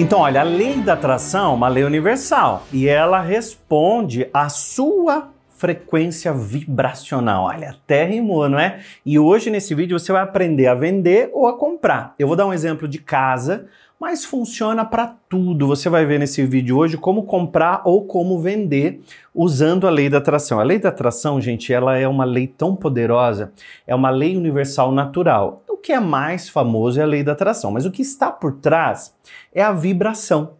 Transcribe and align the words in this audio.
Então, 0.00 0.20
olha, 0.20 0.40
a 0.40 0.44
lei 0.44 0.76
da 0.76 0.94
atração 0.94 1.52
é 1.52 1.54
uma 1.54 1.68
lei 1.68 1.84
universal 1.84 2.66
e 2.72 2.88
ela 2.88 3.20
responde 3.20 4.26
à 4.32 4.48
sua 4.48 5.28
frequência 5.58 6.32
vibracional. 6.32 7.44
Olha, 7.44 7.72
até 7.72 8.06
rimou, 8.06 8.48
não 8.48 8.58
é? 8.58 8.80
E 9.04 9.18
hoje 9.18 9.50
nesse 9.50 9.74
vídeo 9.74 9.98
você 9.98 10.10
vai 10.10 10.22
aprender 10.22 10.68
a 10.68 10.74
vender 10.74 11.28
ou 11.34 11.46
a 11.46 11.58
comprar. 11.58 12.14
Eu 12.18 12.26
vou 12.26 12.34
dar 12.34 12.46
um 12.46 12.52
exemplo 12.54 12.88
de 12.88 12.98
casa, 12.98 13.66
mas 14.00 14.24
funciona 14.24 14.84
para 14.84 15.14
tudo. 15.28 15.66
Você 15.66 15.90
vai 15.90 16.06
ver 16.06 16.18
nesse 16.18 16.44
vídeo 16.46 16.78
hoje 16.78 16.96
como 16.96 17.24
comprar 17.24 17.82
ou 17.84 18.04
como 18.04 18.40
vender 18.40 19.00
usando 19.34 19.86
a 19.86 19.90
lei 19.90 20.08
da 20.08 20.18
atração. 20.18 20.58
A 20.58 20.62
lei 20.62 20.78
da 20.78 20.88
atração, 20.88 21.40
gente, 21.40 21.72
ela 21.72 21.98
é 21.98 22.08
uma 22.08 22.24
lei 22.24 22.46
tão 22.46 22.74
poderosa, 22.74 23.52
é 23.86 23.94
uma 23.94 24.10
lei 24.10 24.36
universal 24.36 24.90
natural 24.90 25.62
que 25.82 25.92
é 25.92 26.00
mais 26.00 26.48
famoso 26.48 27.00
é 27.00 27.02
a 27.02 27.06
lei 27.06 27.22
da 27.22 27.32
atração, 27.32 27.70
mas 27.70 27.86
o 27.86 27.90
que 27.90 28.02
está 28.02 28.30
por 28.30 28.52
trás 28.52 29.14
é 29.52 29.62
a 29.62 29.72
vibração. 29.72 30.52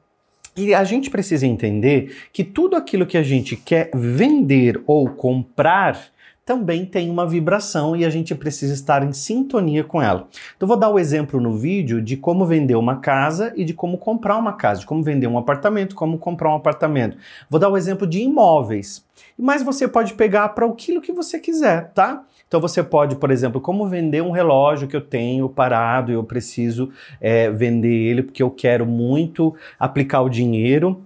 E 0.57 0.75
a 0.75 0.83
gente 0.83 1.09
precisa 1.11 1.47
entender 1.47 2.17
que 2.33 2.43
tudo 2.43 2.77
aquilo 2.77 3.07
que 3.07 3.17
a 3.17 3.23
gente 3.23 3.57
quer 3.57 3.91
vender 3.95 4.83
ou 4.87 5.09
comprar 5.09 6.11
também 6.51 6.85
tem 6.85 7.09
uma 7.09 7.25
vibração 7.25 7.95
e 7.95 8.05
a 8.05 8.11
gente 8.11 8.35
precisa 8.35 8.75
estar 8.75 9.05
em 9.05 9.13
sintonia 9.13 9.85
com 9.85 10.03
ela. 10.03 10.27
Então 10.57 10.67
vou 10.67 10.77
dar 10.77 10.89
o 10.89 10.95
um 10.95 10.99
exemplo 10.99 11.41
no 11.41 11.57
vídeo 11.57 12.03
de 12.03 12.17
como 12.17 12.45
vender 12.45 12.75
uma 12.75 12.97
casa 12.97 13.53
e 13.55 13.65
de 13.65 13.73
como 13.73 13.97
comprar 13.97 14.37
uma 14.37 14.55
casa, 14.55 14.81
de 14.81 14.87
como 14.87 15.01
vender 15.01 15.29
um 15.29 15.39
apartamento, 15.39 15.95
como 15.95 16.19
comprar 16.19 16.51
um 16.51 16.57
apartamento. 16.57 17.17
Vou 17.49 17.61
dar 17.61 17.69
o 17.69 17.75
um 17.75 17.77
exemplo 17.77 18.05
de 18.05 18.21
imóveis. 18.21 19.05
Mas 19.39 19.63
você 19.63 19.87
pode 19.87 20.15
pegar 20.15 20.49
para 20.49 20.67
aquilo 20.67 21.01
que 21.01 21.13
você 21.13 21.39
quiser, 21.39 21.93
tá? 21.93 22.25
Então 22.49 22.61
você 22.61 22.83
pode, 22.83 23.15
por 23.15 23.31
exemplo, 23.31 23.61
como 23.61 23.87
vender 23.87 24.21
um 24.21 24.33
relógio 24.33 24.89
que 24.89 24.97
eu 24.97 25.01
tenho 25.01 25.48
parado 25.48 26.11
e 26.11 26.15
eu 26.15 26.25
preciso 26.25 26.91
é, 27.21 27.48
vender 27.48 27.95
ele 27.95 28.25
porque 28.25 28.42
eu 28.42 28.51
quero 28.51 28.85
muito 28.85 29.55
aplicar 29.79 30.20
o 30.23 30.29
dinheiro 30.29 31.01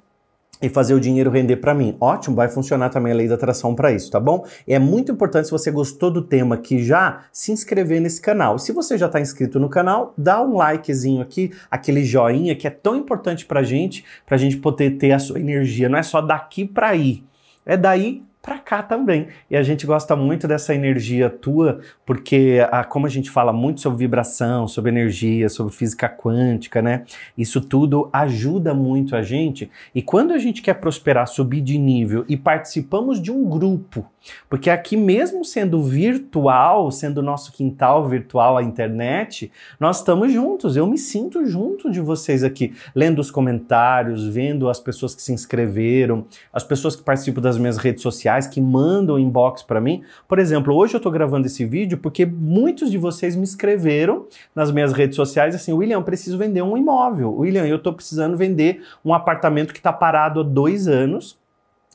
e 0.66 0.68
fazer 0.68 0.94
o 0.94 1.00
dinheiro 1.00 1.30
render 1.30 1.56
para 1.56 1.74
mim. 1.74 1.96
Ótimo, 2.00 2.36
vai 2.36 2.48
funcionar 2.48 2.88
também 2.88 3.12
a 3.12 3.16
lei 3.16 3.28
da 3.28 3.34
atração 3.34 3.74
para 3.74 3.92
isso, 3.92 4.10
tá 4.10 4.18
bom? 4.18 4.44
É 4.66 4.78
muito 4.78 5.12
importante 5.12 5.46
se 5.46 5.50
você 5.50 5.70
gostou 5.70 6.10
do 6.10 6.22
tema 6.22 6.54
aqui 6.54 6.82
já 6.82 7.24
se 7.32 7.52
inscrever 7.52 8.00
nesse 8.00 8.20
canal. 8.20 8.58
Se 8.58 8.72
você 8.72 8.96
já 8.96 9.06
está 9.06 9.20
inscrito 9.20 9.60
no 9.60 9.68
canal, 9.68 10.14
dá 10.16 10.42
um 10.42 10.56
likezinho 10.56 11.22
aqui, 11.22 11.52
aquele 11.70 12.04
joinha 12.04 12.54
que 12.56 12.66
é 12.66 12.70
tão 12.70 12.96
importante 12.96 13.46
para 13.46 13.62
gente, 13.62 14.04
para 14.26 14.36
gente 14.36 14.56
poder 14.56 14.92
ter 14.92 15.12
a 15.12 15.18
sua 15.18 15.38
energia. 15.38 15.88
Não 15.88 15.98
é 15.98 16.02
só 16.02 16.20
daqui 16.20 16.64
para 16.64 16.88
aí, 16.88 17.22
é 17.66 17.76
daí 17.76 18.22
para 18.44 18.58
cá 18.58 18.82
também. 18.82 19.28
E 19.50 19.56
a 19.56 19.62
gente 19.62 19.86
gosta 19.86 20.14
muito 20.14 20.46
dessa 20.46 20.74
energia 20.74 21.30
tua, 21.30 21.80
porque 22.04 22.58
a, 22.70 22.84
como 22.84 23.06
a 23.06 23.08
gente 23.08 23.30
fala 23.30 23.54
muito 23.54 23.80
sobre 23.80 24.00
vibração, 24.00 24.68
sobre 24.68 24.90
energia, 24.90 25.48
sobre 25.48 25.72
física 25.72 26.10
quântica, 26.10 26.82
né? 26.82 27.04
Isso 27.38 27.58
tudo 27.62 28.10
ajuda 28.12 28.74
muito 28.74 29.16
a 29.16 29.22
gente. 29.22 29.70
E 29.94 30.02
quando 30.02 30.34
a 30.34 30.38
gente 30.38 30.60
quer 30.60 30.74
prosperar, 30.74 31.26
subir 31.26 31.62
de 31.62 31.78
nível 31.78 32.22
e 32.28 32.36
participamos 32.36 33.18
de 33.18 33.32
um 33.32 33.48
grupo, 33.48 34.06
porque 34.48 34.68
aqui 34.68 34.94
mesmo 34.94 35.42
sendo 35.42 35.82
virtual, 35.82 36.90
sendo 36.90 37.22
nosso 37.22 37.50
quintal 37.50 38.06
virtual 38.06 38.58
a 38.58 38.62
internet, 38.62 39.50
nós 39.80 39.98
estamos 39.98 40.30
juntos. 40.30 40.76
Eu 40.76 40.86
me 40.86 40.98
sinto 40.98 41.46
junto 41.46 41.90
de 41.90 42.00
vocês 42.00 42.44
aqui, 42.44 42.74
lendo 42.94 43.20
os 43.20 43.30
comentários, 43.30 44.26
vendo 44.26 44.68
as 44.68 44.78
pessoas 44.78 45.14
que 45.14 45.22
se 45.22 45.32
inscreveram, 45.32 46.26
as 46.52 46.62
pessoas 46.62 46.94
que 46.94 47.02
participam 47.02 47.40
das 47.40 47.56
minhas 47.56 47.78
redes 47.78 48.02
sociais 48.02 48.33
sociais 48.34 48.46
que 48.46 48.60
mandam 48.60 49.18
inbox 49.18 49.62
para 49.62 49.80
mim. 49.80 50.02
Por 50.26 50.38
exemplo, 50.38 50.74
hoje 50.74 50.94
eu 50.94 50.98
estou 50.98 51.12
gravando 51.12 51.46
esse 51.46 51.64
vídeo 51.64 51.98
porque 51.98 52.26
muitos 52.26 52.90
de 52.90 52.98
vocês 52.98 53.36
me 53.36 53.44
escreveram 53.44 54.26
nas 54.54 54.70
minhas 54.70 54.92
redes 54.92 55.16
sociais 55.16 55.54
assim: 55.54 55.72
William, 55.72 56.02
preciso 56.02 56.36
vender 56.36 56.62
um 56.62 56.76
imóvel. 56.76 57.34
William, 57.34 57.66
eu 57.66 57.76
estou 57.76 57.92
precisando 57.92 58.36
vender 58.36 58.82
um 59.04 59.14
apartamento 59.14 59.72
que 59.72 59.78
está 59.78 59.92
parado 59.92 60.40
há 60.40 60.42
dois 60.42 60.88
anos 60.88 61.38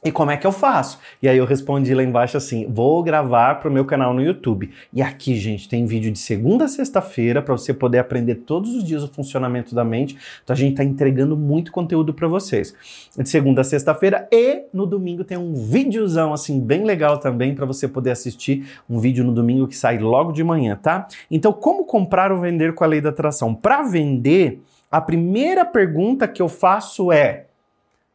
e 0.03 0.11
como 0.11 0.31
é 0.31 0.37
que 0.37 0.47
eu 0.47 0.51
faço? 0.51 0.97
E 1.21 1.27
aí 1.27 1.37
eu 1.37 1.45
respondi 1.45 1.93
lá 1.93 2.01
embaixo 2.01 2.37
assim: 2.37 2.65
vou 2.69 3.03
gravar 3.03 3.55
para 3.55 3.69
o 3.69 3.71
meu 3.71 3.83
canal 3.83 4.13
no 4.13 4.21
YouTube. 4.21 4.71
E 4.93 5.01
aqui, 5.01 5.35
gente, 5.35 5.67
tem 5.67 5.85
vídeo 5.85 6.09
de 6.09 6.19
segunda 6.19 6.65
a 6.65 6.67
sexta-feira 6.69 7.41
para 7.41 7.57
você 7.57 7.73
poder 7.73 7.99
aprender 7.99 8.35
todos 8.35 8.73
os 8.73 8.83
dias 8.83 9.03
o 9.03 9.09
funcionamento 9.09 9.75
da 9.75 9.83
mente. 9.83 10.17
Então 10.41 10.53
a 10.53 10.57
gente 10.57 10.71
está 10.71 10.85
entregando 10.85 11.35
muito 11.35 11.69
conteúdo 11.71 12.13
para 12.13 12.29
vocês. 12.29 12.73
De 13.17 13.27
segunda 13.27 13.59
a 13.59 13.63
sexta-feira 13.63 14.25
e 14.31 14.63
no 14.73 14.85
domingo 14.85 15.25
tem 15.25 15.37
um 15.37 15.53
videozão 15.53 16.31
assim 16.33 16.61
bem 16.61 16.85
legal 16.85 17.17
também 17.17 17.53
para 17.53 17.65
você 17.65 17.85
poder 17.85 18.11
assistir 18.11 18.69
um 18.89 18.99
vídeo 18.99 19.25
no 19.25 19.33
domingo 19.33 19.67
que 19.67 19.75
sai 19.75 19.97
logo 19.97 20.31
de 20.31 20.43
manhã, 20.45 20.79
tá? 20.81 21.07
Então, 21.29 21.51
como 21.51 21.83
comprar 21.83 22.31
ou 22.31 22.39
vender 22.39 22.73
com 22.73 22.85
a 22.85 22.87
lei 22.87 23.01
da 23.01 23.09
atração? 23.09 23.53
Para 23.53 23.83
vender, 23.83 24.61
a 24.89 25.01
primeira 25.01 25.65
pergunta 25.65 26.25
que 26.25 26.41
eu 26.41 26.47
faço 26.47 27.11
é: 27.11 27.48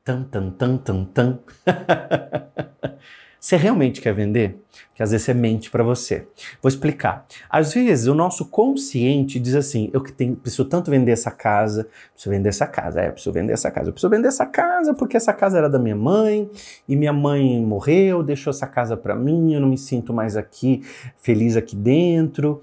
Tan, 0.04 0.22
tan, 0.24 0.50
tan, 0.50 0.76
tan, 0.76 1.04
tan. 1.06 1.38
Você 3.40 3.56
realmente 3.56 4.02
quer 4.02 4.14
vender? 4.14 4.58
Que 4.94 5.02
às 5.02 5.12
vezes 5.12 5.26
é 5.30 5.34
mente 5.34 5.70
para 5.70 5.82
você. 5.82 6.26
Vou 6.62 6.68
explicar. 6.68 7.26
Às 7.48 7.74
vezes 7.74 8.06
o 8.06 8.14
nosso 8.14 8.46
consciente 8.46 9.38
diz 9.38 9.54
assim: 9.54 9.90
eu 9.94 10.02
que 10.02 10.12
tenho, 10.12 10.36
preciso 10.36 10.66
tanto 10.66 10.90
vender 10.90 11.12
essa 11.12 11.30
casa, 11.30 11.88
preciso 12.12 12.30
vender 12.30 12.48
essa 12.50 12.66
casa, 12.66 13.00
é, 13.00 13.10
preciso 13.10 13.32
vender 13.32 13.52
essa 13.54 13.70
casa, 13.70 13.88
eu 13.88 13.92
preciso 13.92 14.10
vender 14.10 14.28
essa 14.28 14.46
casa 14.46 14.94
porque 14.94 15.16
essa 15.16 15.32
casa 15.32 15.56
era 15.56 15.68
da 15.68 15.78
minha 15.78 15.96
mãe 15.96 16.50
e 16.86 16.96
minha 16.96 17.12
mãe 17.12 17.62
morreu, 17.62 18.22
deixou 18.22 18.50
essa 18.50 18.66
casa 18.66 18.98
para 18.98 19.14
mim, 19.14 19.54
eu 19.54 19.60
não 19.60 19.68
me 19.68 19.78
sinto 19.78 20.12
mais 20.12 20.36
aqui 20.36 20.82
feliz 21.16 21.56
aqui 21.56 21.76
dentro. 21.76 22.62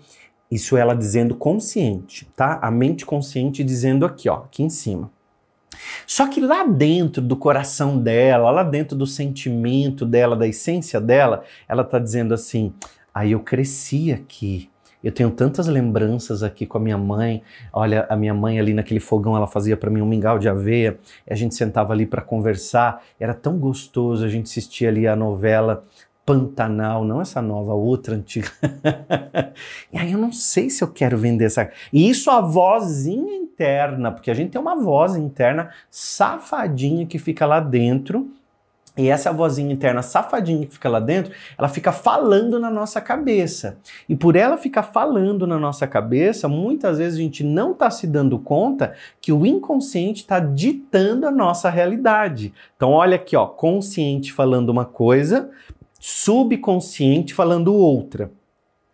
Isso 0.49 0.77
ela 0.77 0.95
dizendo 0.95 1.35
consciente, 1.35 2.27
tá? 2.35 2.59
A 2.61 2.69
mente 2.69 3.03
consciente 3.05 3.63
dizendo 3.63 4.05
aqui, 4.05 4.29
ó, 4.29 4.37
aqui 4.37 4.61
em 4.63 4.69
cima. 4.69 5.11
Só 6.05 6.27
que 6.27 6.41
lá 6.41 6.63
dentro 6.63 7.21
do 7.21 7.35
coração 7.35 7.97
dela, 7.97 8.51
lá 8.51 8.63
dentro 8.63 8.97
do 8.97 9.07
sentimento 9.07 10.05
dela, 10.05 10.35
da 10.35 10.47
essência 10.47 10.99
dela, 10.99 11.43
ela 11.67 11.81
está 11.83 11.99
dizendo 11.99 12.33
assim: 12.33 12.73
aí 13.13 13.31
eu 13.31 13.39
cresci 13.39 14.11
aqui. 14.11 14.69
Eu 15.03 15.11
tenho 15.11 15.31
tantas 15.31 15.67
lembranças 15.67 16.43
aqui 16.43 16.65
com 16.65 16.77
a 16.77 16.81
minha 16.81 16.97
mãe. 16.97 17.41
Olha, 17.73 18.05
a 18.07 18.15
minha 18.15 18.33
mãe 18.33 18.59
ali 18.59 18.71
naquele 18.71 18.99
fogão, 18.99 19.35
ela 19.35 19.47
fazia 19.47 19.75
para 19.75 19.89
mim 19.89 19.99
um 19.99 20.05
mingau 20.05 20.37
de 20.37 20.47
aveia. 20.47 20.99
a 21.27 21.33
gente 21.33 21.55
sentava 21.55 21.91
ali 21.91 22.05
para 22.05 22.21
conversar. 22.21 23.01
Era 23.19 23.33
tão 23.33 23.57
gostoso. 23.57 24.23
A 24.23 24.27
gente 24.27 24.45
assistia 24.45 24.89
ali 24.89 25.07
a 25.07 25.15
novela 25.15 25.83
Pantanal, 26.31 27.03
não 27.03 27.19
essa 27.19 27.41
nova, 27.41 27.73
outra 27.73 28.15
antiga. 28.15 28.49
e 29.91 29.97
aí 29.97 30.13
eu 30.13 30.17
não 30.17 30.31
sei 30.31 30.69
se 30.69 30.81
eu 30.81 30.87
quero 30.87 31.17
vender 31.17 31.43
essa. 31.43 31.69
E 31.91 32.09
isso 32.09 32.31
a 32.31 32.39
vozinha 32.39 33.35
interna, 33.35 34.13
porque 34.13 34.31
a 34.31 34.33
gente 34.33 34.51
tem 34.51 34.61
uma 34.61 34.81
voz 34.81 35.17
interna 35.17 35.71
safadinha 35.89 37.05
que 37.05 37.19
fica 37.19 37.45
lá 37.45 37.59
dentro. 37.59 38.29
E 38.97 39.09
essa 39.09 39.33
vozinha 39.33 39.73
interna 39.73 40.01
safadinha 40.01 40.65
que 40.65 40.73
fica 40.73 40.87
lá 40.87 41.01
dentro, 41.01 41.33
ela 41.57 41.67
fica 41.67 41.91
falando 41.91 42.57
na 42.61 42.69
nossa 42.69 43.01
cabeça. 43.01 43.77
E 44.07 44.15
por 44.15 44.37
ela 44.37 44.55
ficar 44.55 44.83
falando 44.83 45.45
na 45.45 45.59
nossa 45.59 45.85
cabeça, 45.85 46.47
muitas 46.47 46.97
vezes 46.97 47.19
a 47.19 47.21
gente 47.21 47.43
não 47.43 47.73
está 47.73 47.89
se 47.89 48.07
dando 48.07 48.39
conta 48.39 48.93
que 49.19 49.33
o 49.33 49.45
inconsciente 49.45 50.21
está 50.21 50.39
ditando 50.39 51.27
a 51.27 51.31
nossa 51.31 51.69
realidade. 51.69 52.53
Então, 52.77 52.91
olha 52.91 53.17
aqui, 53.17 53.35
ó, 53.35 53.45
consciente 53.47 54.31
falando 54.31 54.69
uma 54.69 54.85
coisa, 54.85 55.49
subconsciente 56.01 57.31
falando 57.31 57.75
outra. 57.75 58.31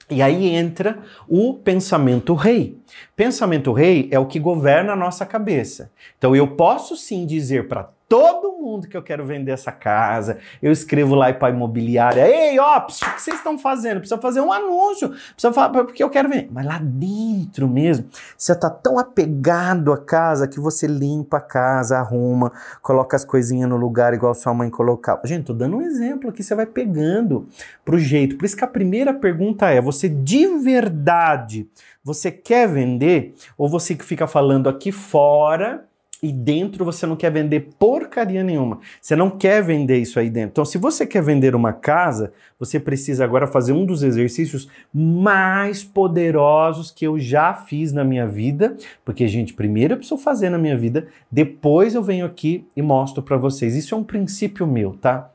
E 0.09 0.21
aí 0.21 0.47
entra 0.49 0.99
o 1.27 1.53
pensamento 1.53 2.33
rei. 2.33 2.77
Pensamento 3.15 3.71
rei 3.71 4.09
é 4.11 4.19
o 4.19 4.25
que 4.25 4.39
governa 4.39 4.91
a 4.91 4.95
nossa 4.95 5.25
cabeça. 5.25 5.89
Então 6.17 6.35
eu 6.35 6.55
posso 6.55 6.97
sim 6.97 7.25
dizer 7.25 7.67
para 7.69 7.89
todo 8.07 8.53
mundo 8.53 8.87
que 8.87 8.95
eu 8.95 9.03
quero 9.03 9.25
vender 9.25 9.51
essa 9.51 9.71
casa. 9.71 10.37
Eu 10.61 10.71
escrevo 10.71 11.13
lá 11.13 11.31
para 11.33 11.53
imobiliária, 11.53 12.27
ei, 12.27 12.57
ó, 12.59 12.77
o 12.77 12.85
que 12.85 13.21
vocês 13.21 13.37
estão 13.37 13.57
fazendo? 13.57 13.99
Precisa 13.99 14.19
fazer 14.19 14.41
um 14.41 14.51
anúncio, 14.51 15.09
precisa 15.09 15.53
falar, 15.53 15.69
porque 15.69 16.03
eu 16.03 16.09
quero 16.09 16.29
vender. 16.29 16.49
Mas 16.51 16.65
lá 16.65 16.79
dentro 16.81 17.67
mesmo, 17.67 18.07
você 18.37 18.55
tá 18.55 18.69
tão 18.69 18.97
apegado 18.97 19.91
à 19.91 19.97
casa 19.97 20.47
que 20.47 20.59
você 20.59 20.87
limpa 20.87 21.37
a 21.37 21.41
casa, 21.41 21.97
arruma, 21.97 22.51
coloca 22.81 23.15
as 23.15 23.25
coisinhas 23.25 23.69
no 23.69 23.77
lugar 23.77 24.13
igual 24.13 24.33
sua 24.33 24.53
mãe 24.53 24.69
colocava. 24.69 25.21
Gente, 25.25 25.45
tô 25.45 25.53
dando 25.53 25.77
um 25.77 25.81
exemplo 25.81 26.29
aqui, 26.29 26.43
você 26.43 26.55
vai 26.55 26.65
pegando 26.65 27.47
pro 27.83 27.99
jeito. 27.99 28.37
Por 28.37 28.45
isso 28.45 28.55
que 28.55 28.63
a 28.63 28.67
primeira 28.67 29.13
pergunta 29.13 29.69
é, 29.69 29.81
você 29.81 30.07
de 30.07 30.47
verdade, 30.59 31.67
você 32.03 32.31
quer 32.31 32.67
vender? 32.67 33.35
Ou 33.57 33.67
você 33.67 33.95
que 33.95 34.05
fica 34.05 34.27
falando 34.27 34.69
aqui 34.69 34.91
fora 34.91 35.85
e 36.21 36.31
dentro 36.31 36.83
você 36.83 37.05
não 37.05 37.15
quer 37.15 37.31
vender 37.31 37.69
porcaria 37.77 38.43
nenhuma. 38.43 38.79
Você 39.01 39.15
não 39.15 39.29
quer 39.29 39.61
vender 39.63 39.97
isso 39.97 40.19
aí 40.19 40.29
dentro. 40.29 40.49
Então, 40.51 40.65
se 40.65 40.77
você 40.77 41.05
quer 41.05 41.21
vender 41.21 41.55
uma 41.55 41.73
casa, 41.73 42.33
você 42.59 42.79
precisa 42.79 43.23
agora 43.23 43.47
fazer 43.47 43.73
um 43.73 43.85
dos 43.85 44.03
exercícios 44.03 44.67
mais 44.93 45.83
poderosos 45.83 46.91
que 46.91 47.05
eu 47.05 47.19
já 47.19 47.53
fiz 47.53 47.91
na 47.91 48.03
minha 48.03 48.25
vida, 48.25 48.75
porque 49.05 49.27
gente, 49.27 49.53
primeiro 49.53 49.93
eu 49.93 49.97
preciso 49.97 50.17
fazer 50.17 50.49
na 50.49 50.57
minha 50.57 50.77
vida, 50.77 51.07
depois 51.31 51.93
eu 51.93 52.01
venho 52.01 52.25
aqui 52.25 52.65
e 52.75 52.81
mostro 52.81 53.21
para 53.21 53.37
vocês. 53.37 53.75
Isso 53.75 53.93
é 53.93 53.97
um 53.97 54.03
princípio 54.03 54.65
meu, 54.65 54.93
tá? 54.93 55.31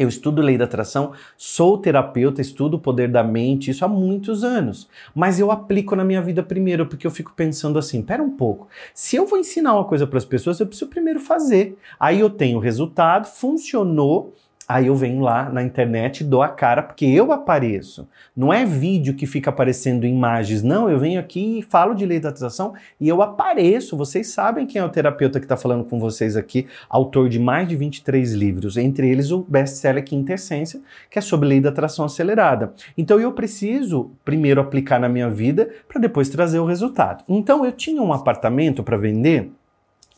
Eu 0.00 0.08
estudo 0.08 0.40
lei 0.40 0.56
da 0.56 0.64
atração, 0.64 1.12
sou 1.36 1.76
terapeuta, 1.76 2.40
estudo 2.40 2.78
o 2.78 2.80
poder 2.80 3.06
da 3.06 3.22
mente, 3.22 3.70
isso 3.70 3.84
há 3.84 3.88
muitos 3.88 4.42
anos. 4.42 4.88
Mas 5.14 5.38
eu 5.38 5.50
aplico 5.50 5.94
na 5.94 6.02
minha 6.02 6.22
vida 6.22 6.42
primeiro, 6.42 6.86
porque 6.86 7.06
eu 7.06 7.10
fico 7.10 7.34
pensando 7.36 7.78
assim: 7.78 8.00
pera 8.00 8.22
um 8.22 8.30
pouco, 8.30 8.66
se 8.94 9.16
eu 9.16 9.26
vou 9.26 9.38
ensinar 9.38 9.74
uma 9.74 9.84
coisa 9.84 10.06
para 10.06 10.16
as 10.16 10.24
pessoas, 10.24 10.58
eu 10.58 10.66
preciso 10.66 10.88
primeiro 10.88 11.20
fazer. 11.20 11.76
Aí 12.00 12.18
eu 12.18 12.30
tenho 12.30 12.56
o 12.56 12.62
resultado, 12.62 13.26
funcionou, 13.26 14.32
Aí 14.70 14.86
eu 14.86 14.94
venho 14.94 15.20
lá 15.20 15.50
na 15.50 15.64
internet 15.64 16.20
e 16.20 16.24
dou 16.24 16.44
a 16.44 16.48
cara 16.48 16.80
porque 16.80 17.04
eu 17.04 17.32
apareço. 17.32 18.06
Não 18.36 18.52
é 18.52 18.64
vídeo 18.64 19.14
que 19.14 19.26
fica 19.26 19.50
aparecendo 19.50 20.06
imagens, 20.06 20.62
não. 20.62 20.88
Eu 20.88 20.96
venho 20.96 21.18
aqui 21.18 21.58
e 21.58 21.62
falo 21.62 21.92
de 21.92 22.06
lei 22.06 22.20
da 22.20 22.28
atração 22.28 22.74
e 23.00 23.08
eu 23.08 23.20
apareço. 23.20 23.96
Vocês 23.96 24.28
sabem 24.28 24.68
quem 24.68 24.80
é 24.80 24.84
o 24.84 24.88
terapeuta 24.88 25.40
que 25.40 25.44
está 25.44 25.56
falando 25.56 25.82
com 25.82 25.98
vocês 25.98 26.36
aqui, 26.36 26.68
autor 26.88 27.28
de 27.28 27.40
mais 27.40 27.66
de 27.66 27.74
23 27.74 28.32
livros, 28.34 28.76
entre 28.76 29.10
eles 29.10 29.32
o 29.32 29.42
best-seller 29.42 30.04
Quinta 30.04 30.34
Essência, 30.34 30.80
que 31.10 31.18
é 31.18 31.22
sobre 31.22 31.48
lei 31.48 31.60
da 31.60 31.70
atração 31.70 32.04
acelerada. 32.04 32.72
Então 32.96 33.18
eu 33.18 33.32
preciso 33.32 34.12
primeiro 34.24 34.60
aplicar 34.60 35.00
na 35.00 35.08
minha 35.08 35.28
vida 35.28 35.68
para 35.88 36.00
depois 36.00 36.28
trazer 36.28 36.60
o 36.60 36.64
resultado. 36.64 37.24
Então 37.28 37.64
eu 37.64 37.72
tinha 37.72 38.00
um 38.00 38.12
apartamento 38.12 38.84
para 38.84 38.96
vender 38.96 39.50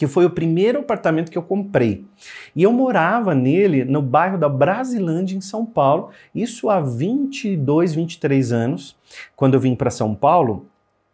que 0.03 0.09
foi 0.09 0.25
o 0.25 0.31
primeiro 0.31 0.81
apartamento 0.81 1.31
que 1.31 1.39
eu 1.39 1.45
comprei. 1.45 2.05
E 2.57 2.65
eu 2.65 2.73
morava 2.73 3.37
nele 3.37 3.85
no 3.85 4.03
bairro 4.03 4.37
da 4.37 4.49
Brasilândia, 4.49 5.37
em 5.37 5.41
São 5.41 5.65
Paulo, 5.65 6.11
isso 6.35 6.69
há 6.69 6.81
22, 6.81 7.95
23 7.95 8.53
anos. 8.53 8.97
Quando 9.37 9.55
eu 9.55 9.61
vim 9.61 9.77
para 9.77 9.91
São 9.91 10.13
Paulo, 10.13 10.67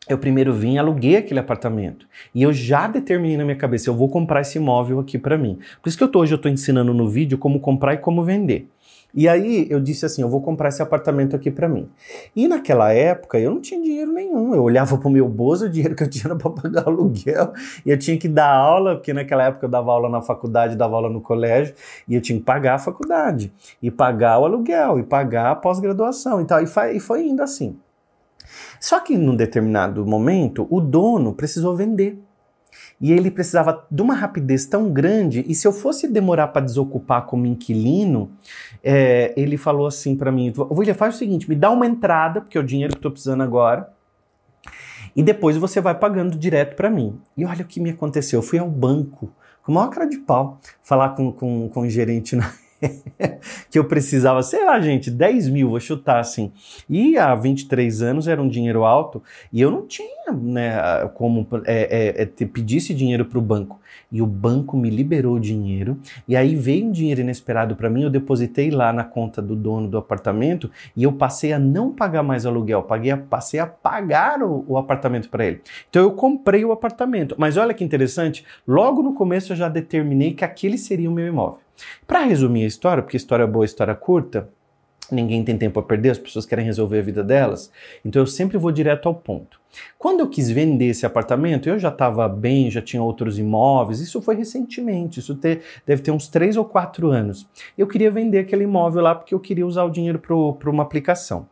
eu 0.08 0.16
primeiro 0.16 0.54
vim 0.54 0.78
aluguei 0.78 1.18
aquele 1.18 1.38
apartamento. 1.38 2.08
E 2.34 2.42
eu 2.42 2.50
já 2.50 2.88
determinei 2.88 3.36
na 3.36 3.44
minha 3.44 3.58
cabeça, 3.58 3.90
eu 3.90 3.94
vou 3.94 4.08
comprar 4.08 4.40
esse 4.40 4.56
imóvel 4.56 5.00
aqui 5.00 5.18
para 5.18 5.36
mim. 5.36 5.58
Por 5.82 5.90
isso 5.90 5.98
que 5.98 6.04
eu 6.04 6.08
tô, 6.08 6.20
hoje 6.20 6.32
eu 6.32 6.36
estou 6.36 6.50
ensinando 6.50 6.94
no 6.94 7.10
vídeo 7.10 7.36
como 7.36 7.60
comprar 7.60 7.92
e 7.92 7.98
como 7.98 8.24
vender. 8.24 8.68
E 9.14 9.26
aí 9.26 9.66
eu 9.70 9.80
disse 9.80 10.04
assim, 10.04 10.22
eu 10.22 10.28
vou 10.28 10.40
comprar 10.42 10.68
esse 10.68 10.82
apartamento 10.82 11.34
aqui 11.34 11.50
para 11.50 11.68
mim. 11.68 11.88
E 12.36 12.46
naquela 12.46 12.92
época 12.92 13.38
eu 13.38 13.50
não 13.50 13.60
tinha 13.60 13.80
dinheiro 13.80 14.12
nenhum. 14.12 14.54
Eu 14.54 14.62
olhava 14.62 14.98
para 14.98 15.08
o 15.08 15.10
meu 15.10 15.28
bolso, 15.28 15.64
o 15.64 15.68
dinheiro 15.68 15.94
que 15.94 16.02
eu 16.02 16.10
tinha 16.10 16.34
para 16.36 16.50
pagar 16.50 16.86
aluguel, 16.86 17.52
e 17.84 17.90
eu 17.90 17.98
tinha 17.98 18.18
que 18.18 18.28
dar 18.28 18.50
aula, 18.50 18.96
porque 18.96 19.12
naquela 19.12 19.44
época 19.44 19.66
eu 19.66 19.70
dava 19.70 19.90
aula 19.90 20.08
na 20.08 20.20
faculdade, 20.20 20.76
dava 20.76 20.94
aula 20.94 21.08
no 21.08 21.20
colégio, 21.20 21.74
e 22.06 22.14
eu 22.14 22.20
tinha 22.20 22.38
que 22.38 22.44
pagar 22.44 22.74
a 22.74 22.78
faculdade, 22.78 23.52
e 23.82 23.90
pagar 23.90 24.38
o 24.38 24.44
aluguel, 24.44 24.98
e 24.98 25.02
pagar 25.02 25.50
a 25.50 25.56
pós-graduação 25.56 26.40
e 26.40 26.44
tal. 26.44 26.62
E 26.62 26.66
foi, 26.66 26.96
e 26.96 27.00
foi 27.00 27.26
indo 27.26 27.42
assim. 27.42 27.76
Só 28.80 29.00
que 29.00 29.16
num 29.16 29.34
determinado 29.34 30.06
momento, 30.06 30.66
o 30.70 30.80
dono 30.80 31.34
precisou 31.34 31.74
vender. 31.74 32.18
E 33.00 33.12
ele 33.12 33.30
precisava 33.30 33.86
de 33.90 34.02
uma 34.02 34.14
rapidez 34.14 34.66
tão 34.66 34.92
grande, 34.92 35.44
e 35.46 35.54
se 35.54 35.66
eu 35.66 35.72
fosse 35.72 36.08
demorar 36.08 36.48
para 36.48 36.64
desocupar 36.64 37.26
como 37.26 37.46
inquilino, 37.46 38.30
é, 38.82 39.32
ele 39.36 39.56
falou 39.56 39.86
assim 39.86 40.16
para 40.16 40.32
mim: 40.32 40.52
William, 40.70 40.94
faz 40.94 41.14
o 41.14 41.18
seguinte, 41.18 41.48
me 41.48 41.54
dá 41.54 41.70
uma 41.70 41.86
entrada, 41.86 42.40
porque 42.40 42.58
é 42.58 42.60
o 42.60 42.64
dinheiro 42.64 42.92
que 42.92 42.96
eu 42.96 43.00
estou 43.00 43.12
precisando 43.12 43.42
agora, 43.42 43.88
e 45.14 45.22
depois 45.22 45.56
você 45.56 45.80
vai 45.80 45.94
pagando 45.94 46.36
direto 46.36 46.76
para 46.76 46.90
mim. 46.90 47.20
E 47.36 47.44
olha 47.44 47.62
o 47.62 47.66
que 47.66 47.80
me 47.80 47.90
aconteceu: 47.90 48.38
eu 48.38 48.42
fui 48.42 48.58
ao 48.58 48.68
banco, 48.68 49.32
com 49.62 49.72
maior 49.72 49.88
cara 49.88 50.06
de 50.06 50.18
pau, 50.18 50.60
falar 50.82 51.10
com, 51.10 51.32
com, 51.32 51.68
com 51.68 51.80
o 51.80 51.90
gerente 51.90 52.34
na 52.34 52.52
que 53.70 53.78
eu 53.78 53.84
precisava, 53.84 54.42
sei 54.42 54.64
lá, 54.64 54.80
gente, 54.80 55.10
10 55.10 55.48
mil, 55.48 55.70
vou 55.70 55.80
chutar 55.80 56.20
assim. 56.20 56.52
E 56.88 57.16
há 57.16 57.34
23 57.34 58.02
anos 58.02 58.28
era 58.28 58.40
um 58.40 58.48
dinheiro 58.48 58.84
alto 58.84 59.22
e 59.52 59.60
eu 59.60 59.70
não 59.70 59.86
tinha 59.86 60.32
né, 60.32 61.08
como 61.14 61.46
é, 61.64 62.16
é, 62.18 62.22
é, 62.22 62.46
pedir 62.46 62.78
esse 62.78 62.94
dinheiro 62.94 63.24
para 63.24 63.38
o 63.38 63.42
banco. 63.42 63.80
E 64.10 64.22
o 64.22 64.26
banco 64.26 64.76
me 64.76 64.88
liberou 64.88 65.36
o 65.36 65.40
dinheiro 65.40 65.98
e 66.26 66.36
aí 66.36 66.54
veio 66.54 66.86
um 66.86 66.92
dinheiro 66.92 67.20
inesperado 67.20 67.76
para 67.76 67.90
mim. 67.90 68.02
Eu 68.02 68.10
depositei 68.10 68.70
lá 68.70 68.92
na 68.92 69.04
conta 69.04 69.42
do 69.42 69.54
dono 69.54 69.88
do 69.88 69.98
apartamento 69.98 70.70
e 70.96 71.02
eu 71.02 71.12
passei 71.12 71.52
a 71.52 71.58
não 71.58 71.92
pagar 71.92 72.22
mais 72.22 72.46
aluguel, 72.46 72.82
paguei 72.82 73.10
a, 73.10 73.16
passei 73.16 73.60
a 73.60 73.66
pagar 73.66 74.42
o, 74.42 74.64
o 74.66 74.78
apartamento 74.78 75.28
para 75.28 75.46
ele. 75.46 75.60
Então 75.90 76.02
eu 76.02 76.12
comprei 76.12 76.64
o 76.64 76.72
apartamento. 76.72 77.34
Mas 77.38 77.56
olha 77.56 77.74
que 77.74 77.84
interessante, 77.84 78.44
logo 78.66 79.02
no 79.02 79.14
começo 79.14 79.52
eu 79.52 79.56
já 79.56 79.68
determinei 79.68 80.32
que 80.32 80.44
aquele 80.44 80.78
seria 80.78 81.10
o 81.10 81.12
meu 81.12 81.26
imóvel. 81.26 81.67
Para 82.06 82.20
resumir 82.20 82.64
a 82.64 82.66
história, 82.66 83.02
porque 83.02 83.16
história 83.16 83.46
boa, 83.46 83.64
história 83.64 83.94
curta, 83.94 84.48
ninguém 85.10 85.44
tem 85.44 85.56
tempo 85.56 85.80
a 85.80 85.82
perder, 85.82 86.10
as 86.10 86.18
pessoas 86.18 86.44
querem 86.44 86.64
resolver 86.64 86.98
a 86.98 87.02
vida 87.02 87.24
delas, 87.24 87.72
então 88.04 88.20
eu 88.22 88.26
sempre 88.26 88.58
vou 88.58 88.70
direto 88.70 89.08
ao 89.08 89.14
ponto. 89.14 89.58
Quando 89.98 90.20
eu 90.20 90.28
quis 90.28 90.50
vender 90.50 90.86
esse 90.86 91.06
apartamento, 91.06 91.68
eu 91.68 91.78
já 91.78 91.88
estava 91.88 92.28
bem, 92.28 92.70
já 92.70 92.82
tinha 92.82 93.02
outros 93.02 93.38
imóveis, 93.38 94.00
isso 94.00 94.20
foi 94.20 94.34
recentemente, 94.34 95.20
isso 95.20 95.34
ter, 95.34 95.62
deve 95.86 96.02
ter 96.02 96.10
uns 96.10 96.28
3 96.28 96.56
ou 96.56 96.64
4 96.64 97.10
anos. 97.10 97.48
Eu 97.76 97.86
queria 97.86 98.10
vender 98.10 98.40
aquele 98.40 98.64
imóvel 98.64 99.02
lá 99.02 99.14
porque 99.14 99.34
eu 99.34 99.40
queria 99.40 99.66
usar 99.66 99.84
o 99.84 99.90
dinheiro 99.90 100.18
para 100.18 100.70
uma 100.70 100.82
aplicação, 100.82 101.48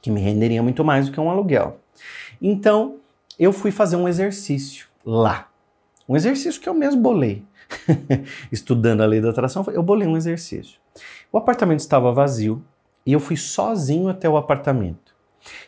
que 0.00 0.10
me 0.10 0.20
renderia 0.20 0.62
muito 0.62 0.84
mais 0.84 1.06
do 1.06 1.12
que 1.12 1.20
um 1.20 1.30
aluguel. 1.30 1.78
Então, 2.40 2.96
eu 3.38 3.52
fui 3.52 3.70
fazer 3.70 3.96
um 3.96 4.08
exercício 4.08 4.86
lá. 5.04 5.49
Um 6.10 6.16
exercício 6.16 6.60
que 6.60 6.68
eu 6.68 6.74
mesmo 6.74 7.00
bolei. 7.00 7.44
estudando 8.50 9.00
a 9.00 9.06
lei 9.06 9.20
da 9.20 9.30
atração, 9.30 9.64
eu 9.68 9.80
bolei 9.80 10.08
um 10.08 10.16
exercício. 10.16 10.80
O 11.30 11.38
apartamento 11.38 11.78
estava 11.78 12.10
vazio 12.10 12.64
e 13.06 13.12
eu 13.12 13.20
fui 13.20 13.36
sozinho 13.36 14.08
até 14.08 14.28
o 14.28 14.36
apartamento. 14.36 15.14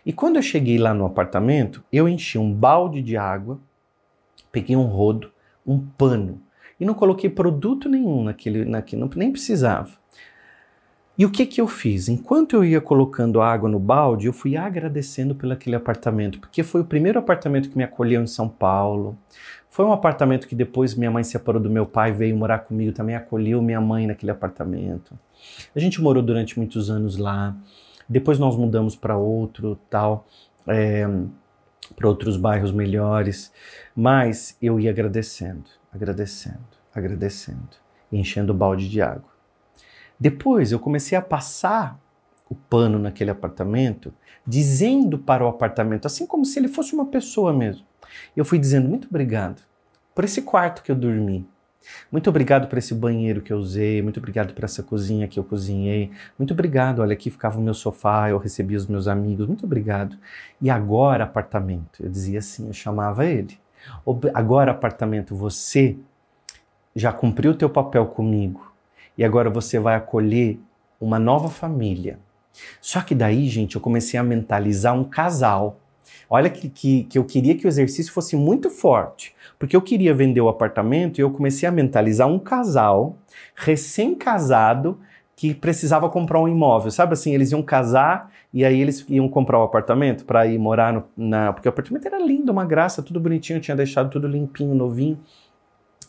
E 0.05 0.13
quando 0.13 0.35
eu 0.35 0.43
cheguei 0.43 0.79
lá 0.79 0.93
no 0.93 1.07
apartamento, 1.07 1.85
eu 1.93 2.09
enchi 2.09 2.39
um 2.39 2.53
balde 2.53 3.01
de 3.01 3.17
água, 3.17 3.61
peguei 4.51 4.75
um 4.75 4.87
rodo, 4.87 5.31
um 5.65 5.79
pano 5.79 6.43
e 6.81 6.85
não 6.85 6.93
coloquei 6.93 7.31
produto 7.31 7.89
nenhum 7.89 8.25
naquele, 8.25 8.65
naquele 8.65 9.09
nem 9.15 9.31
precisava. 9.31 9.93
E 11.17 11.27
o 11.27 11.31
que 11.31 11.45
que 11.45 11.61
eu 11.61 11.69
fiz? 11.69 12.09
Enquanto 12.09 12.57
eu 12.57 12.65
ia 12.65 12.81
colocando 12.81 13.43
água 13.43 13.69
no 13.69 13.79
balde, 13.79 14.27
eu 14.27 14.33
fui 14.33 14.57
agradecendo 14.57 15.35
pelo 15.35 15.53
aquele 15.53 15.77
apartamento, 15.77 16.41
porque 16.41 16.63
foi 16.63 16.81
o 16.81 16.85
primeiro 16.85 17.19
apartamento 17.19 17.69
que 17.69 17.77
me 17.77 17.85
acolheu 17.85 18.23
em 18.23 18.27
São 18.27 18.49
Paulo. 18.49 19.17
Foi 19.69 19.85
um 19.85 19.93
apartamento 19.93 20.49
que 20.49 20.55
depois 20.55 20.95
minha 20.95 21.11
mãe 21.11 21.23
se 21.23 21.33
separou 21.33 21.61
do 21.61 21.69
meu 21.69 21.85
pai, 21.85 22.13
veio 22.13 22.37
morar 22.37 22.61
comigo, 22.61 22.93
também 22.93 23.15
acolheu 23.15 23.61
minha 23.61 23.81
mãe 23.81 24.07
naquele 24.07 24.33
apartamento. 24.33 25.19
A 25.75 25.79
gente 25.79 26.01
morou 26.01 26.23
durante 26.23 26.59
muitos 26.59 26.91
anos 26.91 27.17
lá. 27.17 27.55
Depois 28.09 28.39
nós 28.39 28.57
mudamos 28.57 28.97
para 28.97 29.17
outro, 29.17 29.79
tal, 29.89 30.27
é, 30.67 31.07
para 31.95 32.09
outros 32.09 32.37
bairros 32.37 32.73
melhores. 32.73 33.53
Mas 33.95 34.57
eu 34.61 34.81
ia 34.81 34.91
agradecendo, 34.91 35.65
agradecendo, 35.93 36.59
agradecendo, 36.95 37.77
enchendo 38.11 38.53
o 38.53 38.57
balde 38.57 38.89
de 38.89 39.01
água. 39.01 39.32
Depois 40.23 40.71
eu 40.71 40.79
comecei 40.79 41.19
a 41.19 41.21
passar 41.21 41.99
o 42.49 42.55
pano 42.55 42.97
naquele 42.97 43.33
apartamento, 43.33 44.15
dizendo 44.47 45.19
para 45.19 45.45
o 45.45 45.49
apartamento, 45.49 46.07
assim 46.07 46.29
como 46.29 46.45
se 46.45 46.61
ele 46.61 46.69
fosse 46.69 46.95
uma 46.95 47.07
pessoa 47.07 47.53
mesmo. 47.53 47.85
Eu 48.37 48.45
fui 48.45 48.57
dizendo 48.57 48.89
muito 48.89 49.09
obrigado 49.09 49.63
por 50.15 50.23
esse 50.23 50.43
quarto 50.43 50.85
que 50.85 50.93
eu 50.93 50.95
dormi. 50.95 51.45
Muito 52.09 52.31
obrigado 52.31 52.69
por 52.69 52.79
esse 52.79 52.95
banheiro 52.95 53.43
que 53.43 53.53
eu 53.53 53.57
usei, 53.57 54.01
muito 54.01 54.19
obrigado 54.19 54.55
por 54.55 54.63
essa 54.63 54.81
cozinha 54.81 55.27
que 55.27 55.41
eu 55.41 55.43
cozinhei, 55.43 56.13
muito 56.39 56.55
obrigado, 56.55 57.01
olha 57.01 57.15
aqui 57.15 57.29
ficava 57.29 57.59
o 57.59 57.61
meu 57.61 57.75
sofá, 57.75 58.31
eu 58.31 58.39
recebia 58.39 58.79
os 58.79 58.87
meus 58.87 59.09
amigos, 59.09 59.49
muito 59.49 59.67
obrigado. 59.67 60.17
E 60.61 60.71
agora 60.71 61.25
apartamento, 61.25 62.01
eu 62.01 62.09
dizia 62.09 62.39
assim, 62.39 62.69
eu 62.69 62.73
chamava 62.73 63.27
ele. 63.27 63.59
Agora 64.33 64.71
apartamento, 64.71 65.35
você 65.35 65.97
já 66.95 67.13
cumpriu 67.13 67.51
o 67.51 67.57
teu 67.57 67.69
papel 67.69 68.07
comigo 68.07 68.72
e 69.17 69.25
agora 69.25 69.51
você 69.51 69.79
vai 69.79 69.95
acolher 69.95 70.59
uma 71.01 71.19
nova 71.19 71.49
família. 71.49 72.19
Só 72.81 73.01
que 73.01 73.15
daí, 73.15 73.49
gente, 73.49 73.77
eu 73.77 73.81
comecei 73.81 74.19
a 74.19 74.23
mentalizar 74.23 74.95
um 74.95 75.05
casal 75.05 75.79
Olha 76.29 76.49
que, 76.49 76.69
que, 76.69 77.05
que 77.05 77.19
eu 77.19 77.25
queria 77.25 77.55
que 77.55 77.67
o 77.67 77.69
exercício 77.69 78.11
fosse 78.11 78.37
muito 78.37 78.71
forte, 78.71 79.35
porque 79.59 79.77
eu 79.77 79.83
queria 79.83 80.15
vender 80.15 80.41
o 80.41 80.49
apartamento 80.49 81.19
e 81.19 81.21
eu 81.21 81.31
comecei 81.31 81.69
a 81.69 81.73
mentalizar 81.73 82.27
um 82.27 82.39
casal 82.39 83.19
recém-casado 83.55 84.99
que 85.37 85.53
precisava 85.53 86.09
comprar 86.09 86.41
um 86.41 86.49
imóvel. 86.49 86.91
Sabe 86.91 87.13
assim, 87.13 87.35
eles 87.35 87.53
iam 87.53 87.63
casar 87.63 88.31
e 88.51 88.65
aí 88.65 88.81
eles 88.81 89.05
iam 89.11 89.29
comprar 89.29 89.59
o 89.59 89.61
um 89.61 89.65
apartamento 89.65 90.25
para 90.25 90.47
ir 90.47 90.59
morar 90.59 90.93
no, 90.93 91.05
na. 91.15 91.53
Porque 91.53 91.69
o 91.69 91.71
apartamento 91.71 92.07
era 92.07 92.19
lindo, 92.19 92.51
uma 92.51 92.65
graça, 92.65 93.03
tudo 93.03 93.21
bonitinho, 93.21 93.61
tinha 93.61 93.77
deixado 93.77 94.11
tudo 94.11 94.27
limpinho, 94.27 94.75
novinho. 94.75 95.19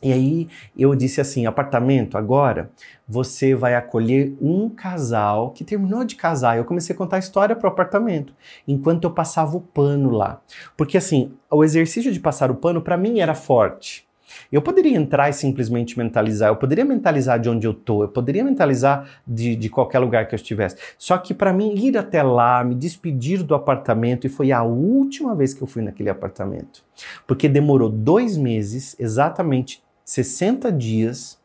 E 0.04 0.12
aí 0.12 0.50
eu 0.78 0.94
disse 0.94 1.22
assim: 1.22 1.46
apartamento, 1.46 2.18
agora 2.18 2.70
você 3.08 3.56
vai 3.56 3.74
acolher 3.76 4.34
um 4.42 4.70
casal 4.70 5.52
que 5.52 5.64
terminou 5.64 6.04
de 6.04 6.16
casar. 6.16 6.58
Eu 6.58 6.66
comecei 6.66 6.94
a 6.94 6.98
contar 6.98 7.16
a 7.16 7.20
história 7.20 7.56
para 7.56 7.70
o 7.70 7.72
apartamento, 7.72 8.34
enquanto 8.68 9.06
eu 9.06 9.12
passava 9.12 9.56
o 9.56 9.62
pano 9.62 10.10
lá. 10.10 10.42
Porque 10.76 10.98
assim, 10.98 11.32
o 11.50 11.64
exercício 11.64 12.12
de 12.12 12.20
passar 12.20 12.52
o 12.52 12.56
pano 12.56 12.82
para 12.82 12.98
mim 12.98 13.20
era 13.20 13.34
forte. 13.34 14.06
Eu 14.52 14.62
poderia 14.62 14.98
entrar 14.98 15.30
e 15.30 15.34
simplesmente 15.34 15.98
mentalizar, 15.98 16.50
eu 16.50 16.56
poderia 16.56 16.86
mentalizar 16.86 17.40
de 17.40 17.50
onde 17.50 17.68
eu 17.68 17.74
tô, 17.74 18.04
eu 18.04 18.08
poderia 18.08 18.44
mentalizar 18.44 19.08
de, 19.28 19.56
de 19.56 19.70
qualquer 19.70 20.00
lugar 20.00 20.28
que 20.28 20.34
eu 20.34 20.38
estivesse. 20.38 20.76
Só 20.98 21.18
que 21.18 21.34
para 21.34 21.54
mim 21.54 21.74
ir 21.76 21.98
até 21.98 22.24
lá, 22.24 22.64
me 22.64 22.76
despedir 22.76 23.44
do 23.44 23.56
apartamento, 23.56 24.26
e 24.26 24.30
foi 24.30 24.52
a 24.52 24.64
última 24.64 25.36
vez 25.36 25.54
que 25.54 25.62
eu 25.62 25.68
fui 25.68 25.82
naquele 25.82 26.10
apartamento. 26.10 26.84
Porque 27.28 27.48
demorou 27.48 27.90
dois 27.90 28.38
meses, 28.38 28.96
exatamente 29.00 29.84
60 30.06 30.72
dias 30.72 31.40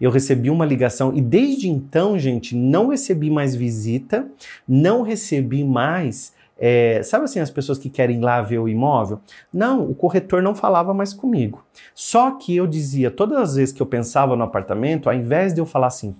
Eu 0.00 0.10
recebi 0.10 0.50
uma 0.50 0.64
ligação 0.64 1.12
e 1.14 1.20
desde 1.20 1.68
então, 1.68 2.18
gente, 2.18 2.56
não 2.56 2.88
recebi 2.88 3.30
mais 3.30 3.54
visita, 3.54 4.26
não 4.66 5.02
recebi 5.02 5.62
mais 5.62 6.32
é, 6.60 7.02
sabe 7.04 7.24
assim, 7.24 7.38
as 7.38 7.50
pessoas 7.50 7.78
que 7.78 7.88
querem 7.88 8.20
lá 8.20 8.42
ver 8.42 8.58
o 8.58 8.68
imóvel? 8.68 9.20
Não, 9.52 9.88
o 9.88 9.94
corretor 9.94 10.42
não 10.42 10.56
falava 10.56 10.92
mais 10.92 11.14
comigo. 11.14 11.64
Só 11.94 12.32
que 12.32 12.56
eu 12.56 12.66
dizia, 12.66 13.12
todas 13.12 13.38
as 13.38 13.54
vezes 13.54 13.72
que 13.72 13.80
eu 13.80 13.86
pensava 13.86 14.34
no 14.34 14.42
apartamento, 14.42 15.08
ao 15.08 15.14
invés 15.14 15.54
de 15.54 15.60
eu 15.60 15.66
falar 15.66 15.86
assim, 15.86 16.16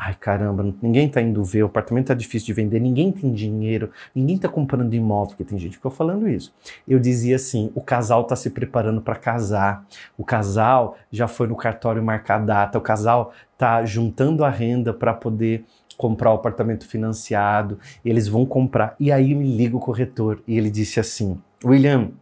ai 0.00 0.14
caramba, 0.14 0.74
ninguém 0.80 1.10
tá 1.10 1.20
indo 1.20 1.44
ver, 1.44 1.62
o 1.62 1.66
apartamento 1.66 2.06
tá 2.06 2.14
difícil 2.14 2.46
de 2.46 2.52
vender, 2.54 2.80
ninguém 2.80 3.12
tem 3.12 3.34
dinheiro, 3.34 3.90
ninguém 4.14 4.38
tá 4.38 4.48
comprando 4.48 4.94
imóvel, 4.94 5.28
porque 5.28 5.44
tem 5.44 5.58
gente 5.58 5.72
que 5.72 5.76
ficou 5.76 5.90
falando 5.90 6.26
isso. 6.26 6.54
Eu 6.88 6.98
dizia 6.98 7.36
assim, 7.36 7.70
o 7.74 7.82
casal 7.82 8.24
tá 8.24 8.34
se 8.34 8.48
preparando 8.48 9.02
para 9.02 9.14
casar, 9.14 9.86
o 10.16 10.24
casal 10.24 10.96
já 11.12 11.28
foi 11.28 11.46
no 11.48 11.54
cartório 11.54 12.02
marcar 12.02 12.38
data, 12.38 12.78
o 12.78 12.80
casal 12.80 13.34
tá 13.58 13.84
juntando 13.84 14.42
a 14.42 14.48
renda 14.48 14.94
para 14.94 15.12
poder 15.12 15.66
comprar 15.98 16.30
o 16.30 16.36
apartamento 16.36 16.88
financiado, 16.88 17.78
eles 18.02 18.26
vão 18.26 18.46
comprar. 18.46 18.96
E 18.98 19.12
aí 19.12 19.34
me 19.34 19.54
liga 19.54 19.76
o 19.76 19.80
corretor 19.80 20.42
e 20.48 20.56
ele 20.56 20.70
disse 20.70 20.98
assim: 20.98 21.38
William, 21.62 22.12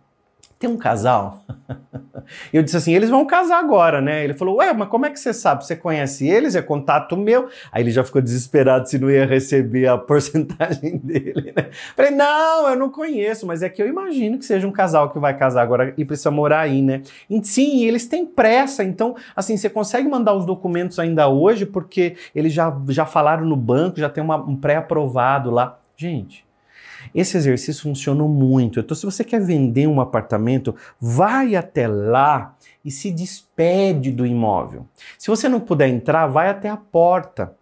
tem 0.59 0.69
um 0.69 0.77
casal. 0.77 1.45
eu 2.53 2.63
disse 2.63 2.77
assim: 2.77 2.93
eles 2.93 3.09
vão 3.09 3.25
casar 3.25 3.61
agora, 3.61 4.01
né? 4.01 4.25
Ele 4.25 4.35
falou: 4.35 4.57
ué, 4.57 4.73
mas 4.73 4.89
como 4.89 5.07
é 5.07 5.11
que 5.11 5.21
você 5.21 5.33
sabe? 5.33 5.65
Você 5.65 5.77
conhece 5.77 6.27
eles? 6.27 6.57
É 6.57 6.63
contato 6.63 7.17
meu? 7.17 7.49
Aí 7.71 7.83
ele 7.83 7.91
já 7.91 8.03
ficou 8.03 8.21
desesperado 8.21 8.89
se 8.89 8.99
não 8.99 9.09
ia 9.09 9.25
receber 9.25 9.87
a 9.87 9.97
porcentagem 9.99 10.99
dele, 10.99 11.53
né? 11.57 11.69
Falei: 11.97 12.11
não, 12.11 12.69
eu 12.69 12.77
não 12.77 12.91
conheço, 12.91 13.47
mas 13.47 13.63
é 13.63 13.69
que 13.69 13.81
eu 13.81 13.87
imagino 13.87 14.39
que 14.39 14.45
seja 14.45 14.67
um 14.67 14.73
casal 14.73 15.11
que 15.11 15.19
vai 15.19 15.37
casar 15.37 15.63
agora 15.63 15.95
e 15.97 16.05
precisa 16.05 16.31
morar 16.31 16.61
aí, 16.61 16.83
né? 16.83 17.03
E, 17.31 17.45
sim, 17.45 17.85
eles 17.85 18.07
têm 18.07 18.27
pressa, 18.27 18.83
então, 18.83 19.15
assim, 19.37 19.57
você 19.57 19.71
consegue 19.71 20.09
mandar 20.09 20.35
os 20.35 20.45
documentos 20.45 20.99
ainda 20.99 21.29
hoje, 21.29 21.65
porque 21.65 22.17
eles 22.35 22.53
já, 22.53 22.77
já 22.89 23.07
falaram 23.07 23.45
no 23.45 23.57
banco, 23.57 24.01
já 24.01 24.09
tem 24.09 24.23
uma, 24.23 24.37
um 24.37 24.57
pré-aprovado 24.57 25.51
lá. 25.51 25.79
Gente, 25.97 26.48
esse 27.15 27.37
exercício 27.37 27.83
funcionou 27.83 28.29
muito. 28.29 28.81
Então, 28.81 28.97
se 28.97 29.05
você 29.05 29.25
quer 29.25 29.41
vender 29.41 29.87
um 29.87 30.01
apartamento, 30.01 30.75
vai 31.01 31.57
até 31.57 31.87
lá 31.87 32.57
e 32.85 32.91
se 32.91 33.11
despede 33.11 34.11
do 34.11 34.27
imóvel. 34.27 34.87
Se 35.19 35.29
você 35.29 35.49
não 35.49 35.61
puder 35.61 35.89
entrar, 35.89 36.27
vai 36.27 36.49
até 36.49 36.69
a 36.69 36.77
porta 36.77 37.55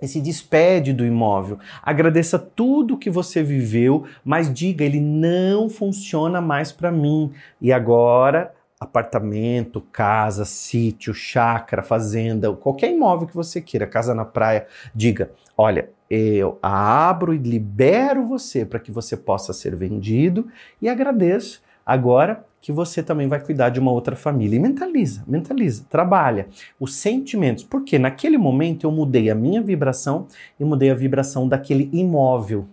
e 0.00 0.06
se 0.06 0.20
despede 0.20 0.92
do 0.92 1.04
imóvel. 1.04 1.58
Agradeça 1.82 2.38
tudo 2.38 2.98
que 2.98 3.10
você 3.10 3.42
viveu, 3.42 4.04
mas 4.24 4.52
diga, 4.52 4.84
ele 4.84 5.00
não 5.00 5.68
funciona 5.68 6.40
mais 6.40 6.70
para 6.70 6.90
mim. 6.90 7.32
E 7.60 7.72
agora 7.72 8.54
apartamento, 8.80 9.80
casa, 9.80 10.44
sítio, 10.44 11.12
chácara, 11.12 11.82
fazenda, 11.82 12.52
qualquer 12.52 12.92
imóvel 12.92 13.26
que 13.26 13.34
você 13.34 13.60
queira, 13.60 13.86
casa 13.86 14.14
na 14.14 14.24
praia, 14.24 14.66
diga: 14.94 15.30
olha, 15.56 15.90
eu 16.10 16.58
abro 16.62 17.34
e 17.34 17.38
libero 17.38 18.26
você 18.26 18.64
para 18.64 18.78
que 18.78 18.90
você 18.90 19.16
possa 19.16 19.52
ser 19.52 19.76
vendido 19.76 20.46
e 20.80 20.88
agradeço 20.88 21.62
agora 21.84 22.44
que 22.60 22.72
você 22.72 23.02
também 23.02 23.28
vai 23.28 23.40
cuidar 23.40 23.68
de 23.70 23.78
uma 23.78 23.92
outra 23.92 24.16
família. 24.16 24.56
E 24.56 24.60
mentaliza, 24.60 25.22
mentaliza, 25.26 25.84
trabalha 25.88 26.48
os 26.78 26.94
sentimentos, 26.94 27.64
porque 27.64 27.98
naquele 27.98 28.36
momento 28.36 28.86
eu 28.86 28.90
mudei 28.90 29.30
a 29.30 29.34
minha 29.34 29.62
vibração 29.62 30.26
e 30.58 30.64
mudei 30.64 30.90
a 30.90 30.94
vibração 30.94 31.48
daquele 31.48 31.88
imóvel 31.92 32.66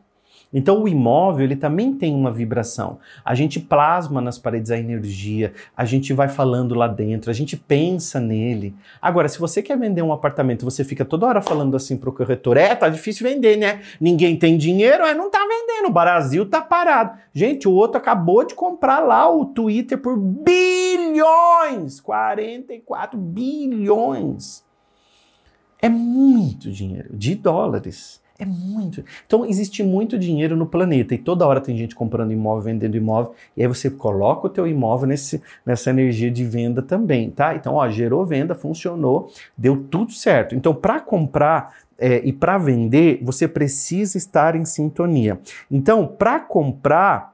então 0.55 0.81
o 0.81 0.87
imóvel 0.87 1.43
ele 1.43 1.57
também 1.57 1.93
tem 1.93 2.15
uma 2.15 2.31
vibração. 2.31 2.97
A 3.25 3.35
gente 3.35 3.59
plasma 3.59 4.21
nas 4.21 4.39
paredes 4.39 4.71
a 4.71 4.77
energia, 4.77 5.51
a 5.75 5.83
gente 5.83 6.13
vai 6.13 6.29
falando 6.29 6.73
lá 6.73 6.87
dentro, 6.87 7.29
a 7.29 7.33
gente 7.33 7.57
pensa 7.57 8.21
nele. 8.21 8.73
Agora, 9.01 9.27
se 9.27 9.37
você 9.37 9.61
quer 9.61 9.77
vender 9.77 10.01
um 10.01 10.13
apartamento, 10.13 10.63
você 10.63 10.85
fica 10.85 11.03
toda 11.03 11.25
hora 11.25 11.41
falando 11.41 11.75
assim 11.75 11.97
pro 11.97 12.13
corretor, 12.13 12.55
é, 12.55 12.73
tá 12.73 12.87
difícil 12.87 13.27
vender, 13.27 13.57
né? 13.57 13.81
Ninguém 13.99 14.37
tem 14.37 14.57
dinheiro, 14.57 15.03
é, 15.03 15.13
não 15.13 15.29
tá 15.29 15.39
vendendo, 15.39 15.89
o 15.89 15.93
Brasil 15.93 16.49
tá 16.49 16.61
parado. 16.61 17.19
Gente, 17.33 17.67
o 17.67 17.73
outro 17.73 17.97
acabou 17.97 18.45
de 18.45 18.55
comprar 18.55 18.99
lá 18.99 19.29
o 19.29 19.47
Twitter 19.47 19.97
por 19.97 20.17
bilhões, 20.17 21.99
44 21.99 23.19
bilhões. 23.19 24.63
É 25.81 25.89
muito 25.89 26.71
dinheiro 26.71 27.09
de 27.13 27.35
dólares. 27.35 28.23
É 28.37 28.45
muito. 28.45 29.03
Então 29.25 29.45
existe 29.45 29.81
muito 29.81 30.19
dinheiro 30.19 30.57
no 30.57 30.65
planeta 30.65 31.15
e 31.15 31.17
toda 31.17 31.47
hora 31.47 31.61
tem 31.61 31.77
gente 31.77 31.95
comprando 31.95 32.33
imóvel, 32.33 32.63
vendendo 32.63 32.97
imóvel, 32.97 33.33
e 33.55 33.61
aí 33.61 33.67
você 33.67 33.89
coloca 33.89 34.47
o 34.47 34.49
teu 34.49 34.67
imóvel 34.67 35.07
nesse, 35.07 35.41
nessa 35.65 35.89
energia 35.89 36.29
de 36.29 36.43
venda 36.43 36.81
também, 36.81 37.31
tá? 37.31 37.55
Então, 37.55 37.75
ó, 37.75 37.87
gerou 37.89 38.25
venda, 38.25 38.53
funcionou, 38.53 39.31
deu 39.57 39.85
tudo 39.89 40.11
certo. 40.11 40.53
Então, 40.53 40.75
para 40.75 40.99
comprar 40.99 41.73
é, 41.97 42.21
e 42.25 42.33
para 42.33 42.57
vender, 42.57 43.19
você 43.23 43.47
precisa 43.47 44.17
estar 44.17 44.53
em 44.53 44.65
sintonia. 44.65 45.39
Então, 45.71 46.05
para 46.05 46.41
comprar, 46.41 47.33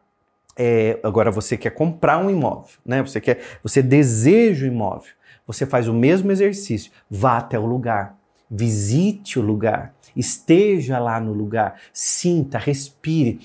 é, 0.56 1.00
agora 1.02 1.32
você 1.32 1.58
quer 1.58 1.72
comprar 1.72 2.20
um 2.20 2.30
imóvel, 2.30 2.76
né? 2.86 3.02
Você 3.02 3.20
quer, 3.20 3.40
você 3.64 3.82
deseja 3.82 4.66
o 4.66 4.68
imóvel. 4.68 5.12
Você 5.48 5.66
faz 5.66 5.88
o 5.88 5.94
mesmo 5.94 6.32
exercício, 6.32 6.92
vá 7.10 7.38
até 7.38 7.58
o 7.58 7.66
lugar, 7.66 8.16
visite 8.50 9.40
o 9.40 9.42
lugar 9.42 9.94
Esteja 10.16 11.00
lá 11.00 11.20
no 11.20 11.34
lugar, 11.34 11.80
sinta, 11.94 12.58
respire. 12.58 13.40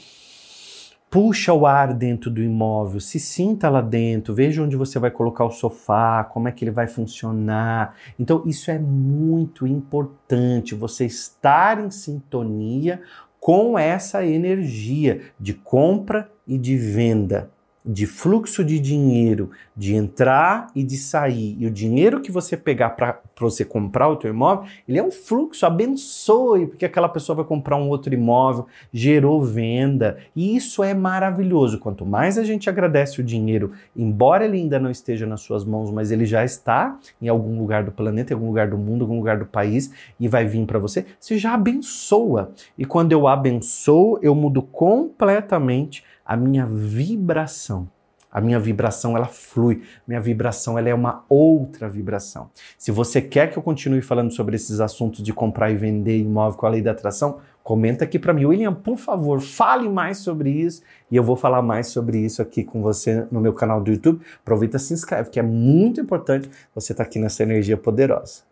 Puxa 1.08 1.52
o 1.52 1.64
ar 1.64 1.94
dentro 1.94 2.30
do 2.30 2.42
imóvel, 2.42 3.00
se 3.00 3.18
sinta 3.20 3.70
lá 3.70 3.80
dentro, 3.80 4.34
veja 4.34 4.62
onde 4.62 4.76
você 4.76 4.98
vai 4.98 5.10
colocar 5.10 5.44
o 5.44 5.50
sofá, 5.50 6.24
como 6.24 6.48
é 6.48 6.52
que 6.52 6.64
ele 6.64 6.72
vai 6.72 6.86
funcionar. 6.86 7.94
Então, 8.18 8.42
isso 8.44 8.70
é 8.70 8.78
muito 8.78 9.66
importante, 9.66 10.74
você 10.74 11.06
estar 11.06 11.82
em 11.82 11.90
sintonia 11.90 13.00
com 13.38 13.78
essa 13.78 14.26
energia 14.26 15.22
de 15.38 15.54
compra 15.54 16.30
e 16.46 16.58
de 16.58 16.76
venda 16.76 17.50
de 17.86 18.04
fluxo 18.04 18.64
de 18.64 18.80
dinheiro, 18.80 19.50
de 19.76 19.94
entrar 19.94 20.66
e 20.74 20.82
de 20.82 20.96
sair, 20.96 21.56
e 21.60 21.66
o 21.66 21.70
dinheiro 21.70 22.20
que 22.20 22.32
você 22.32 22.56
pegar 22.56 22.90
para 22.90 23.20
você 23.38 23.64
comprar 23.64 24.08
o 24.08 24.16
teu 24.16 24.30
imóvel, 24.30 24.64
ele 24.88 24.98
é 24.98 25.02
um 25.02 25.10
fluxo, 25.10 25.64
abençoe, 25.64 26.66
porque 26.66 26.84
aquela 26.84 27.08
pessoa 27.08 27.36
vai 27.36 27.44
comprar 27.44 27.76
um 27.76 27.88
outro 27.88 28.12
imóvel, 28.12 28.66
gerou 28.92 29.40
venda, 29.42 30.18
e 30.34 30.56
isso 30.56 30.82
é 30.82 30.94
maravilhoso. 30.94 31.78
Quanto 31.78 32.04
mais 32.04 32.38
a 32.38 32.42
gente 32.42 32.68
agradece 32.68 33.20
o 33.20 33.24
dinheiro, 33.24 33.72
embora 33.94 34.44
ele 34.44 34.56
ainda 34.56 34.80
não 34.80 34.90
esteja 34.90 35.26
nas 35.26 35.42
suas 35.42 35.64
mãos, 35.64 35.90
mas 35.90 36.10
ele 36.10 36.26
já 36.26 36.44
está 36.44 36.98
em 37.22 37.28
algum 37.28 37.58
lugar 37.58 37.84
do 37.84 37.92
planeta, 37.92 38.32
em 38.32 38.34
algum 38.34 38.48
lugar 38.48 38.68
do 38.68 38.78
mundo, 38.78 39.00
em 39.00 39.02
algum 39.02 39.18
lugar 39.18 39.38
do 39.38 39.46
país, 39.46 39.92
e 40.18 40.26
vai 40.26 40.44
vir 40.44 40.66
para 40.66 40.78
você, 40.78 41.06
você 41.20 41.38
já 41.38 41.54
abençoa. 41.54 42.50
E 42.76 42.84
quando 42.84 43.12
eu 43.12 43.28
abençoo, 43.28 44.18
eu 44.22 44.34
mudo 44.34 44.60
completamente 44.62 46.02
a 46.26 46.36
minha 46.36 46.66
vibração. 46.66 47.88
A 48.30 48.40
minha 48.40 48.60
vibração 48.60 49.16
ela 49.16 49.28
flui, 49.28 49.82
minha 50.06 50.20
vibração 50.20 50.78
ela 50.78 50.90
é 50.90 50.94
uma 50.94 51.24
outra 51.26 51.88
vibração. 51.88 52.50
Se 52.76 52.90
você 52.90 53.22
quer 53.22 53.50
que 53.50 53.56
eu 53.56 53.62
continue 53.62 54.02
falando 54.02 54.30
sobre 54.30 54.56
esses 54.56 54.78
assuntos 54.78 55.22
de 55.22 55.32
comprar 55.32 55.70
e 55.70 55.76
vender 55.76 56.18
imóvel 56.18 56.58
com 56.58 56.66
a 56.66 56.68
lei 56.68 56.82
da 56.82 56.90
atração, 56.90 57.38
comenta 57.64 58.04
aqui 58.04 58.18
para 58.18 58.34
mim, 58.34 58.44
William, 58.44 58.74
por 58.74 58.98
favor, 58.98 59.40
fale 59.40 59.88
mais 59.88 60.18
sobre 60.18 60.50
isso 60.50 60.82
e 61.10 61.16
eu 61.16 61.22
vou 61.22 61.34
falar 61.34 61.62
mais 61.62 61.86
sobre 61.86 62.18
isso 62.18 62.42
aqui 62.42 62.62
com 62.62 62.82
você 62.82 63.26
no 63.30 63.40
meu 63.40 63.54
canal 63.54 63.80
do 63.80 63.90
YouTube. 63.90 64.20
Aproveita 64.42 64.78
se 64.78 64.92
inscreve, 64.92 65.30
que 65.30 65.40
é 65.40 65.42
muito 65.42 65.98
importante 65.98 66.50
você 66.74 66.92
estar 66.92 67.04
tá 67.04 67.08
aqui 67.08 67.18
nessa 67.18 67.42
energia 67.42 67.78
poderosa. 67.78 68.45